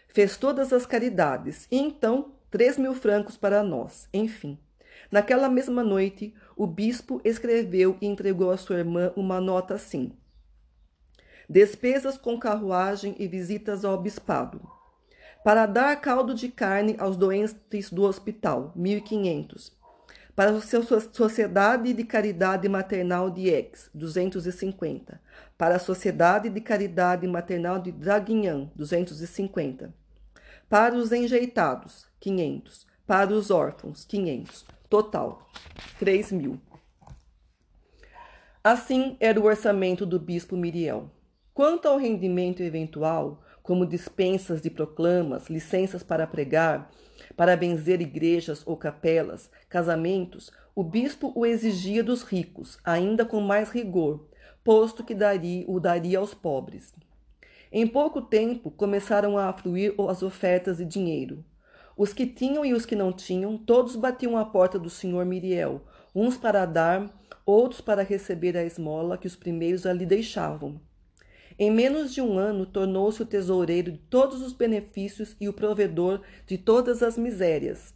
Fez 0.07 0.37
todas 0.37 0.73
as 0.73 0.87
caridades, 0.87 1.67
e 1.69 1.79
então 1.79 2.38
três 2.51 2.77
mil 2.79 2.95
francos 2.95 3.37
para 3.37 3.63
nós, 3.63 4.09
enfim. 4.13 4.59
Naquela 5.11 5.49
mesma 5.49 5.83
noite, 5.83 6.35
o 6.57 6.67
bispo 6.67 7.21
escreveu 7.25 7.97
e 8.01 8.07
entregou 8.07 8.51
à 8.51 8.57
sua 8.57 8.79
irmã 8.79 9.13
uma 9.17 9.41
nota 9.41 9.75
assim: 9.75 10.13
Despesas 11.49 12.19
com 12.19 12.39
carruagem 12.39 13.15
e 13.19 13.27
visitas 13.27 13.85
ao 13.85 14.01
bispado. 14.01 14.61
Para 15.45 15.67
dar 15.67 16.01
caldo 16.01 16.35
de 16.35 16.49
carne 16.49 16.97
aos 16.99 17.17
doentes 17.17 17.91
do 17.91 18.03
hospital, 18.03 18.73
1.500 18.77 19.79
para 20.39 20.53
a 20.53 20.61
Sociedade 20.61 21.93
de 21.93 22.05
Caridade 22.05 22.69
Maternal 22.69 23.29
de 23.29 23.53
Aix, 23.53 23.91
250. 23.93 25.21
Para 25.59 25.75
a 25.75 25.79
Sociedade 25.81 26.49
de 26.49 26.61
Caridade 26.61 27.27
Maternal 27.27 27.81
de 27.81 27.91
Draguignan, 27.91 28.71
250. 28.77 29.93
Para 30.69 30.95
os 30.95 31.11
enjeitados, 31.11 32.07
500. 32.21 32.87
Para 33.07 33.33
os 33.33 33.51
órfãos, 33.51 34.05
500. 34.05 34.67
Total, 34.89 35.47
3 35.99 36.33
mil. 36.33 36.61
Assim 38.63 39.17
era 39.21 39.41
o 39.41 39.45
orçamento 39.45 40.05
do 40.05 40.19
bispo 40.19 40.57
Miriel. 40.57 41.11
Quanto 41.55 41.89
ao 41.89 41.97
rendimento 41.97 42.63
eventual, 42.63 43.43
como 43.63 43.87
dispensas 43.87 44.61
de 44.61 44.71
proclamas, 44.71 45.49
licenças 45.49 46.03
para 46.03 46.27
pregar, 46.27 46.91
para 47.37 47.57
benzer 47.57 48.01
igrejas 48.01 48.63
ou 48.67 48.77
capelas, 48.77 49.51
casamentos, 49.69 50.51
o 50.75 50.83
bispo 50.83 51.33
o 51.35 51.45
exigia 51.45 52.03
dos 52.03 52.23
ricos, 52.23 52.79
ainda 52.85 53.25
com 53.25 53.41
mais 53.41 53.71
rigor, 53.71 54.29
posto 54.63 55.03
que 55.03 55.15
daria, 55.15 55.65
o 55.67 55.81
daria 55.81 56.19
aos 56.19 56.33
pobres. 56.33 56.93
Em 57.71 57.87
pouco 57.87 58.23
tempo 58.23 58.71
começaram 58.71 59.37
a 59.37 59.49
afluir 59.49 59.95
as 60.09 60.23
ofertas 60.23 60.79
de 60.79 60.85
dinheiro. 60.85 61.45
Os 61.99 62.13
que 62.13 62.27
tinham 62.27 62.65
e 62.65 62.73
os 62.73 62.87
que 62.87 62.95
não 62.95 63.13
tinham, 63.13 63.59
todos 63.59 63.97
batiam 63.97 64.37
à 64.37 64.45
porta 64.45 64.79
do 64.79 64.89
senhor 64.89 65.27
Miriel, 65.27 65.83
uns 66.15 66.37
para 66.37 66.65
dar, 66.65 67.13
outros 67.45 67.81
para 67.81 68.05
receber 68.05 68.57
a 68.57 68.63
esmola 68.63 69.19
que 69.19 69.27
os 69.27 69.35
primeiros 69.35 69.85
ali 69.85 70.07
deixavam. 70.07 70.81
Em 71.59 71.73
menos 71.73 72.15
de 72.15 72.21
um 72.21 72.39
ano, 72.39 72.65
tornou-se 72.65 73.21
o 73.21 73.27
tesoureiro 73.27 73.91
de 73.91 73.99
todos 73.99 74.41
os 74.43 74.53
benefícios 74.53 75.35
e 75.41 75.49
o 75.49 75.53
provedor 75.53 76.21
de 76.47 76.57
todas 76.57 77.03
as 77.03 77.19
misérias. 77.19 77.93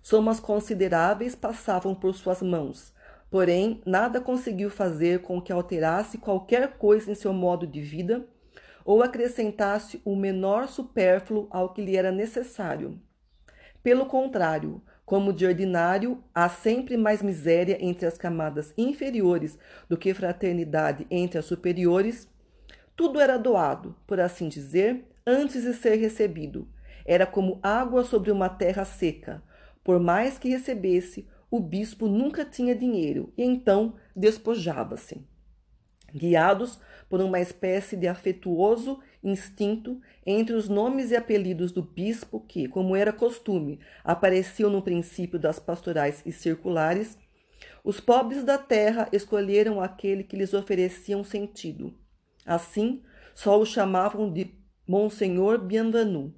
Somas 0.00 0.38
consideráveis 0.38 1.34
passavam 1.34 1.92
por 1.92 2.14
suas 2.14 2.40
mãos, 2.40 2.92
porém 3.32 3.82
nada 3.84 4.20
conseguiu 4.20 4.70
fazer 4.70 5.22
com 5.22 5.42
que 5.42 5.52
alterasse 5.52 6.18
qualquer 6.18 6.78
coisa 6.78 7.10
em 7.10 7.16
seu 7.16 7.32
modo 7.32 7.66
de 7.66 7.80
vida 7.80 8.28
ou 8.84 9.02
acrescentasse 9.02 10.00
o 10.04 10.14
menor 10.14 10.68
supérfluo 10.68 11.48
ao 11.50 11.74
que 11.74 11.82
lhe 11.82 11.96
era 11.96 12.12
necessário. 12.12 12.96
Pelo 13.84 14.06
contrário, 14.06 14.82
como 15.04 15.30
de 15.30 15.44
ordinário, 15.44 16.24
há 16.34 16.48
sempre 16.48 16.96
mais 16.96 17.20
miséria 17.20 17.76
entre 17.78 18.06
as 18.06 18.16
camadas 18.16 18.72
inferiores 18.78 19.58
do 19.86 19.98
que 19.98 20.14
fraternidade 20.14 21.06
entre 21.10 21.38
as 21.38 21.44
superiores. 21.44 22.26
Tudo 22.96 23.20
era 23.20 23.36
doado, 23.36 23.94
por 24.06 24.18
assim 24.18 24.48
dizer, 24.48 25.04
antes 25.26 25.64
de 25.64 25.74
ser 25.74 25.96
recebido. 25.96 26.66
Era 27.04 27.26
como 27.26 27.60
água 27.62 28.04
sobre 28.04 28.30
uma 28.30 28.48
terra 28.48 28.86
seca. 28.86 29.42
Por 29.84 30.00
mais 30.00 30.38
que 30.38 30.48
recebesse, 30.48 31.28
o 31.50 31.60
bispo 31.60 32.08
nunca 32.08 32.42
tinha 32.42 32.74
dinheiro 32.74 33.34
e 33.36 33.44
então 33.44 33.96
despojava-se. 34.16 35.20
Guiados 36.10 36.80
por 37.10 37.20
uma 37.20 37.38
espécie 37.38 37.98
de 37.98 38.08
afetuoso 38.08 39.00
instinto 39.24 40.00
entre 40.26 40.54
os 40.54 40.68
nomes 40.68 41.10
e 41.10 41.16
apelidos 41.16 41.72
do 41.72 41.82
bispo 41.82 42.38
que, 42.40 42.68
como 42.68 42.94
era 42.94 43.12
costume, 43.12 43.80
apareciam 44.04 44.70
no 44.70 44.82
princípio 44.82 45.38
das 45.38 45.58
pastorais 45.58 46.22
e 46.26 46.30
circulares, 46.30 47.18
os 47.82 48.00
pobres 48.00 48.44
da 48.44 48.58
terra 48.58 49.08
escolheram 49.12 49.80
aquele 49.80 50.22
que 50.22 50.36
lhes 50.36 50.52
oferecia 50.52 51.16
um 51.16 51.24
sentido. 51.24 51.94
Assim, 52.44 53.02
só 53.34 53.58
o 53.58 53.64
chamavam 53.64 54.30
de 54.30 54.54
Monsenhor 54.86 55.58
Bienvenu. 55.58 56.34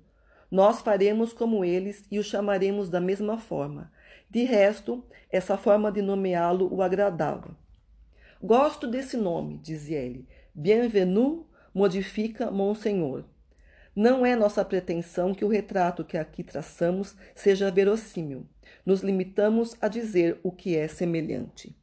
Nós 0.51 0.81
faremos 0.81 1.33
como 1.33 1.65
eles 1.65 2.05
e 2.11 2.19
o 2.19 2.25
chamaremos 2.25 2.89
da 2.89 3.01
mesma 3.01 3.39
forma. 3.39 3.93
De 4.31 4.45
resto, 4.45 5.05
essa 5.31 5.57
forma 5.57 5.91
de 5.91 6.01
nomeá-lo 6.01 6.73
o 6.73 6.83
agradava. 6.83 7.57
Gosto 8.41 8.87
desse 8.87 9.17
nome, 9.17 9.59
dizia 9.59 9.99
ele. 9.99 10.29
Bienvenu 10.55 11.47
modifica 11.77 12.51
Monsenhor. 12.51 13.25
Não 13.95 14.25
é 14.25 14.35
nossa 14.35 14.65
pretensão 14.65 15.35
que 15.35 15.45
o 15.45 15.49
retrato 15.49 16.07
que 16.07 16.17
aqui 16.17 16.43
traçamos 16.43 17.15
seja 17.35 17.71
verossímil. 17.71 18.47
Nos 18.85 19.03
limitamos 19.03 19.77
a 19.79 19.87
dizer 19.87 20.41
o 20.43 20.51
que 20.51 20.75
é 20.75 20.89
semelhante. 20.89 21.77